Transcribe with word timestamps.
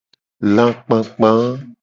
Lakpakpa. 0.55 1.31